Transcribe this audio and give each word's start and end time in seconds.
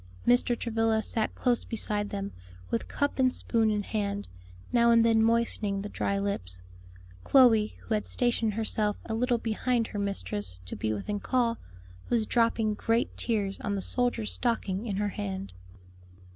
Mr. 0.25 0.57
Travilla 0.57 1.03
sat 1.03 1.35
close 1.35 1.63
beside 1.63 2.09
them, 2.09 2.31
with 2.71 2.87
cup 2.87 3.19
and 3.19 3.31
spoon 3.31 3.69
in 3.69 3.83
hand, 3.83 4.27
now 4.73 4.89
and 4.89 5.05
then 5.05 5.21
moistening 5.21 5.83
the 5.83 5.89
dry 5.89 6.17
lips. 6.17 6.59
Chloe, 7.23 7.77
who 7.81 7.93
had 7.93 8.07
stationed 8.07 8.55
herself 8.55 8.97
a 9.05 9.13
little 9.13 9.37
behind 9.37 9.85
her 9.89 9.99
mistress 9.99 10.59
to 10.65 10.75
be 10.75 10.91
within 10.91 11.19
call, 11.19 11.59
was 12.09 12.25
dropping 12.25 12.73
great 12.73 13.15
tears 13.15 13.59
on 13.59 13.75
the 13.75 13.81
soldier's 13.83 14.33
stocking 14.33 14.87
in 14.87 14.95
her 14.95 15.09
hand. 15.09 15.53